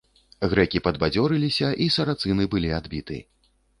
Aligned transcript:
Грэкі 0.53 0.79
падбадзёрыліся, 0.87 1.67
і 1.85 1.91
сарацыны 1.97 2.49
былі 2.55 2.73
адбіты. 2.79 3.21